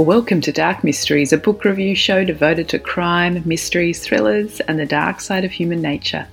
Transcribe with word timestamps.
Well, 0.00 0.06
welcome 0.06 0.40
to 0.40 0.50
Dark 0.50 0.82
Mysteries, 0.82 1.30
a 1.30 1.36
book 1.36 1.62
review 1.62 1.94
show 1.94 2.24
devoted 2.24 2.70
to 2.70 2.78
crime, 2.78 3.42
mysteries, 3.44 4.02
thrillers, 4.02 4.60
and 4.60 4.78
the 4.78 4.86
dark 4.86 5.20
side 5.20 5.44
of 5.44 5.52
human 5.52 5.82
nature. 5.82 6.26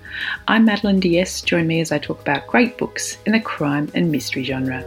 I'm 0.47 0.63
Madeleine 0.63 1.01
d'Este. 1.01 1.45
Join 1.45 1.67
me 1.67 1.81
as 1.81 1.91
I 1.91 1.97
talk 1.97 2.21
about 2.21 2.47
great 2.47 2.77
books 2.77 3.17
in 3.25 3.33
the 3.33 3.41
crime 3.41 3.91
and 3.93 4.09
mystery 4.09 4.45
genre. 4.45 4.85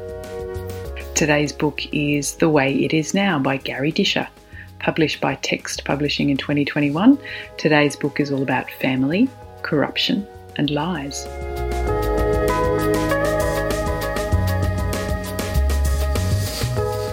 Today's 1.14 1.52
book 1.52 1.82
is 1.92 2.36
The 2.36 2.48
Way 2.48 2.72
It 2.82 2.94
Is 2.94 3.12
Now 3.12 3.38
by 3.38 3.58
Garry 3.58 3.92
Disher. 3.92 4.26
Published 4.78 5.20
by 5.20 5.34
Text 5.34 5.84
Publishing 5.84 6.30
in 6.30 6.38
2021, 6.38 7.18
today's 7.58 7.96
book 7.96 8.18
is 8.18 8.32
all 8.32 8.42
about 8.42 8.70
family, 8.70 9.28
corruption, 9.60 10.26
and 10.56 10.70
lies. 10.70 11.26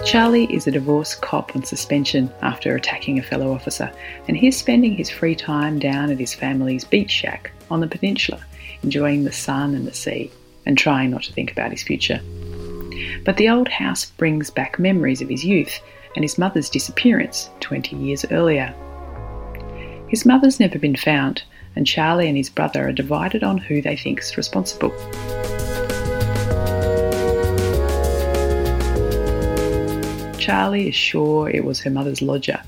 Charlie 0.08 0.50
is 0.50 0.66
a 0.66 0.70
divorced 0.70 1.20
cop 1.20 1.54
on 1.54 1.62
suspension 1.62 2.32
after 2.40 2.74
attacking 2.74 3.18
a 3.18 3.22
fellow 3.22 3.52
officer, 3.52 3.92
and 4.26 4.38
he's 4.38 4.56
spending 4.56 4.94
his 4.94 5.10
free 5.10 5.34
time 5.34 5.78
down 5.78 6.10
at 6.10 6.18
his 6.18 6.32
family's 6.32 6.82
beach 6.82 7.10
shack 7.10 7.50
on 7.70 7.80
the 7.80 7.86
peninsula, 7.86 8.42
enjoying 8.82 9.24
the 9.24 9.32
sun 9.32 9.74
and 9.74 9.86
the 9.86 9.92
sea, 9.92 10.30
and 10.64 10.78
trying 10.78 11.10
not 11.10 11.24
to 11.24 11.32
think 11.34 11.52
about 11.52 11.72
his 11.72 11.82
future. 11.82 12.22
But 13.26 13.36
the 13.36 13.50
old 13.50 13.68
house 13.68 14.06
brings 14.06 14.48
back 14.48 14.78
memories 14.78 15.20
of 15.20 15.28
his 15.28 15.44
youth 15.44 15.78
and 16.16 16.24
his 16.24 16.38
mother's 16.38 16.70
disappearance 16.70 17.50
20 17.60 17.94
years 17.94 18.24
earlier. 18.30 18.74
His 20.08 20.24
mother's 20.24 20.58
never 20.58 20.78
been 20.78 20.96
found, 20.96 21.42
and 21.76 21.86
Charlie 21.86 22.28
and 22.28 22.36
his 22.38 22.48
brother 22.48 22.88
are 22.88 22.92
divided 22.92 23.44
on 23.44 23.58
who 23.58 23.82
they 23.82 23.98
think 23.98 24.20
is 24.20 24.38
responsible. 24.38 24.90
Charlie 30.48 30.88
is 30.88 30.94
sure 30.94 31.50
it 31.50 31.62
was 31.62 31.78
her 31.80 31.90
mother's 31.90 32.22
lodger, 32.22 32.58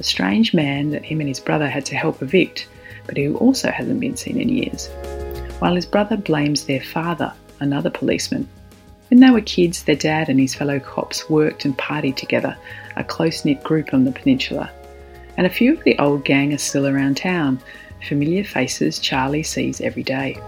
a 0.00 0.02
strange 0.02 0.52
man 0.52 0.90
that 0.90 1.04
him 1.04 1.20
and 1.20 1.28
his 1.28 1.38
brother 1.38 1.68
had 1.68 1.86
to 1.86 1.94
help 1.94 2.20
evict, 2.20 2.66
but 3.06 3.16
who 3.16 3.36
also 3.36 3.70
hasn't 3.70 4.00
been 4.00 4.16
seen 4.16 4.40
in 4.40 4.48
years. 4.48 4.88
While 5.60 5.76
his 5.76 5.86
brother 5.86 6.16
blames 6.16 6.64
their 6.64 6.80
father, 6.80 7.32
another 7.60 7.90
policeman. 7.90 8.48
When 9.08 9.20
they 9.20 9.30
were 9.30 9.40
kids, 9.40 9.84
their 9.84 9.94
dad 9.94 10.28
and 10.28 10.40
his 10.40 10.56
fellow 10.56 10.80
cops 10.80 11.30
worked 11.30 11.64
and 11.64 11.78
partied 11.78 12.16
together, 12.16 12.58
a 12.96 13.04
close 13.04 13.44
knit 13.44 13.62
group 13.62 13.94
on 13.94 14.02
the 14.02 14.10
peninsula. 14.10 14.68
And 15.36 15.46
a 15.46 15.50
few 15.50 15.74
of 15.74 15.84
the 15.84 15.96
old 16.00 16.24
gang 16.24 16.52
are 16.54 16.58
still 16.58 16.88
around 16.88 17.18
town, 17.18 17.60
familiar 18.08 18.42
faces 18.42 18.98
Charlie 18.98 19.44
sees 19.44 19.80
every 19.80 20.02
day 20.02 20.40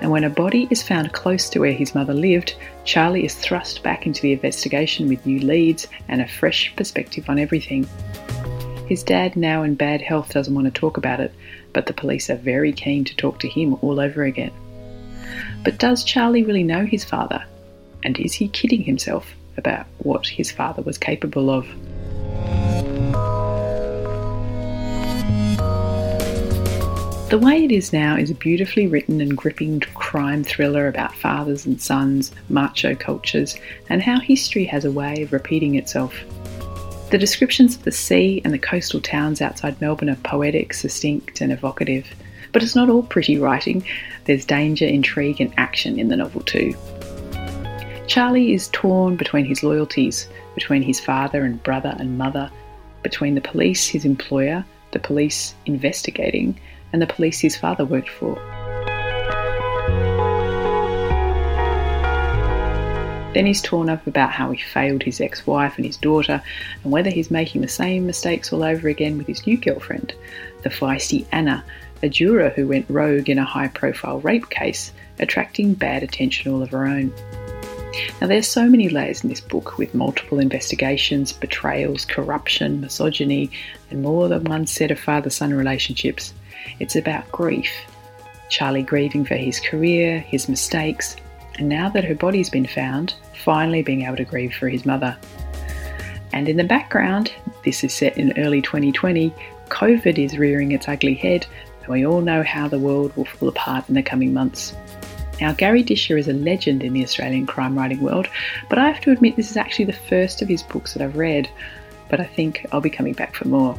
and 0.00 0.10
when 0.10 0.24
a 0.24 0.30
body 0.30 0.68
is 0.70 0.82
found 0.82 1.12
close 1.12 1.48
to 1.50 1.58
where 1.58 1.72
his 1.72 1.94
mother 1.94 2.14
lived, 2.14 2.54
Charlie 2.84 3.24
is 3.24 3.34
thrust 3.34 3.82
back 3.82 4.06
into 4.06 4.22
the 4.22 4.32
investigation 4.32 5.08
with 5.08 5.26
new 5.26 5.40
leads 5.40 5.88
and 6.06 6.20
a 6.20 6.28
fresh 6.28 6.74
perspective 6.76 7.28
on 7.28 7.38
everything. 7.38 7.86
His 8.86 9.02
dad, 9.02 9.36
now 9.36 9.64
in 9.64 9.74
bad 9.74 10.00
health, 10.00 10.32
doesn't 10.32 10.54
want 10.54 10.66
to 10.66 10.80
talk 10.80 10.96
about 10.96 11.20
it, 11.20 11.34
but 11.72 11.86
the 11.86 11.92
police 11.92 12.30
are 12.30 12.36
very 12.36 12.72
keen 12.72 13.04
to 13.04 13.16
talk 13.16 13.40
to 13.40 13.48
him 13.48 13.76
all 13.82 14.00
over 14.00 14.22
again. 14.22 14.52
But 15.64 15.78
does 15.78 16.04
Charlie 16.04 16.44
really 16.44 16.62
know 16.62 16.86
his 16.86 17.04
father? 17.04 17.44
And 18.04 18.18
is 18.18 18.32
he 18.32 18.48
kidding 18.48 18.82
himself 18.82 19.34
about 19.56 19.86
what 19.98 20.26
his 20.26 20.50
father 20.50 20.82
was 20.82 20.96
capable 20.96 21.50
of? 21.50 21.68
The 27.28 27.38
Way 27.38 27.62
It 27.62 27.72
Is 27.72 27.92
Now 27.92 28.16
is 28.16 28.30
a 28.30 28.34
beautifully 28.34 28.86
written 28.86 29.20
and 29.20 29.36
gripping 29.36 29.80
crime 29.80 30.42
thriller 30.42 30.88
about 30.88 31.14
fathers 31.14 31.66
and 31.66 31.78
sons, 31.78 32.32
macho 32.48 32.94
cultures, 32.94 33.54
and 33.90 34.02
how 34.02 34.18
history 34.18 34.64
has 34.64 34.86
a 34.86 34.90
way 34.90 35.20
of 35.20 35.34
repeating 35.34 35.74
itself. 35.74 36.14
The 37.10 37.18
descriptions 37.18 37.76
of 37.76 37.84
the 37.84 37.92
sea 37.92 38.40
and 38.46 38.54
the 38.54 38.58
coastal 38.58 39.02
towns 39.02 39.42
outside 39.42 39.78
Melbourne 39.78 40.08
are 40.08 40.16
poetic, 40.16 40.72
succinct, 40.72 41.42
and 41.42 41.52
evocative. 41.52 42.08
But 42.52 42.62
it's 42.62 42.74
not 42.74 42.88
all 42.88 43.02
pretty 43.02 43.36
writing, 43.36 43.84
there's 44.24 44.46
danger, 44.46 44.86
intrigue, 44.86 45.42
and 45.42 45.52
action 45.58 45.98
in 45.98 46.08
the 46.08 46.16
novel 46.16 46.40
too. 46.40 46.74
Charlie 48.06 48.54
is 48.54 48.68
torn 48.68 49.16
between 49.16 49.44
his 49.44 49.62
loyalties, 49.62 50.28
between 50.54 50.80
his 50.80 50.98
father 50.98 51.44
and 51.44 51.62
brother 51.62 51.94
and 51.98 52.16
mother, 52.16 52.50
between 53.02 53.34
the 53.34 53.42
police, 53.42 53.86
his 53.86 54.06
employer, 54.06 54.64
the 54.92 54.98
police 54.98 55.54
investigating, 55.66 56.58
and 56.92 57.02
the 57.02 57.06
police 57.06 57.40
his 57.40 57.56
father 57.56 57.84
worked 57.84 58.08
for. 58.08 58.36
Then 63.34 63.46
he's 63.46 63.62
torn 63.62 63.88
up 63.88 64.06
about 64.06 64.32
how 64.32 64.50
he 64.50 64.60
failed 64.60 65.02
his 65.02 65.20
ex 65.20 65.46
wife 65.46 65.76
and 65.76 65.84
his 65.84 65.96
daughter, 65.96 66.42
and 66.82 66.92
whether 66.92 67.10
he's 67.10 67.30
making 67.30 67.60
the 67.60 67.68
same 67.68 68.06
mistakes 68.06 68.52
all 68.52 68.64
over 68.64 68.88
again 68.88 69.18
with 69.18 69.26
his 69.26 69.46
new 69.46 69.58
girlfriend, 69.58 70.14
the 70.62 70.70
feisty 70.70 71.26
Anna, 71.30 71.64
a 72.02 72.08
juror 72.08 72.50
who 72.50 72.66
went 72.66 72.86
rogue 72.88 73.28
in 73.28 73.38
a 73.38 73.44
high 73.44 73.68
profile 73.68 74.20
rape 74.20 74.48
case, 74.50 74.92
attracting 75.18 75.74
bad 75.74 76.02
attention 76.02 76.52
all 76.52 76.62
of 76.62 76.70
her 76.70 76.86
own. 76.86 77.12
Now, 78.20 78.26
there's 78.26 78.48
so 78.48 78.68
many 78.68 78.88
layers 78.88 79.22
in 79.22 79.30
this 79.30 79.40
book 79.40 79.78
with 79.78 79.94
multiple 79.94 80.38
investigations, 80.38 81.32
betrayals, 81.32 82.04
corruption, 82.04 82.80
misogyny, 82.80 83.50
and 83.90 84.02
more 84.02 84.28
than 84.28 84.44
one 84.44 84.66
set 84.66 84.90
of 84.90 84.98
father 84.98 85.30
son 85.30 85.54
relationships. 85.54 86.34
It's 86.80 86.96
about 86.96 87.30
grief. 87.30 87.70
Charlie 88.48 88.82
grieving 88.82 89.24
for 89.24 89.36
his 89.36 89.60
career, 89.60 90.20
his 90.20 90.48
mistakes, 90.48 91.16
and 91.58 91.68
now 91.68 91.88
that 91.90 92.04
her 92.04 92.14
body's 92.14 92.50
been 92.50 92.66
found, 92.66 93.14
finally 93.44 93.82
being 93.82 94.02
able 94.02 94.16
to 94.16 94.24
grieve 94.24 94.54
for 94.54 94.68
his 94.68 94.86
mother. 94.86 95.16
And 96.32 96.48
in 96.48 96.56
the 96.56 96.64
background, 96.64 97.32
this 97.64 97.82
is 97.84 97.92
set 97.92 98.16
in 98.16 98.38
early 98.38 98.62
2020, 98.62 99.32
COVID 99.68 100.18
is 100.18 100.38
rearing 100.38 100.72
its 100.72 100.88
ugly 100.88 101.14
head, 101.14 101.46
and 101.80 101.88
we 101.88 102.06
all 102.06 102.20
know 102.20 102.42
how 102.42 102.68
the 102.68 102.78
world 102.78 103.14
will 103.16 103.24
fall 103.24 103.48
apart 103.48 103.88
in 103.88 103.94
the 103.94 104.02
coming 104.02 104.32
months. 104.32 104.74
Now, 105.40 105.52
Garry 105.52 105.84
Disher 105.84 106.18
is 106.18 106.26
a 106.26 106.32
legend 106.32 106.82
in 106.82 106.92
the 106.92 107.04
Australian 107.04 107.46
crime 107.46 107.78
writing 107.78 108.00
world, 108.00 108.28
but 108.68 108.78
I 108.78 108.90
have 108.90 109.00
to 109.02 109.12
admit 109.12 109.36
this 109.36 109.50
is 109.50 109.56
actually 109.56 109.84
the 109.84 109.92
first 109.92 110.42
of 110.42 110.48
his 110.48 110.64
books 110.64 110.94
that 110.94 111.02
I've 111.02 111.16
read, 111.16 111.48
but 112.10 112.18
I 112.18 112.24
think 112.24 112.66
I'll 112.72 112.80
be 112.80 112.90
coming 112.90 113.12
back 113.12 113.34
for 113.34 113.46
more. 113.46 113.74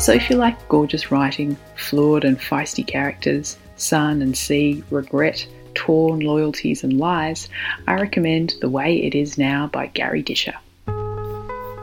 So 0.00 0.12
if 0.12 0.28
you 0.30 0.36
like 0.36 0.68
gorgeous 0.68 1.12
writing, 1.12 1.56
flawed 1.76 2.24
and 2.24 2.40
feisty 2.40 2.84
characters, 2.84 3.56
sun 3.76 4.22
and 4.22 4.36
sea, 4.36 4.82
regret, 4.90 5.46
torn 5.74 6.20
loyalties 6.20 6.82
and 6.82 6.98
lies, 6.98 7.48
I 7.86 7.94
recommend 7.94 8.54
The 8.60 8.68
Way 8.68 8.96
It 9.04 9.14
Is 9.14 9.38
Now 9.38 9.68
by 9.68 9.88
Garry 9.88 10.22
Disher. 10.22 10.54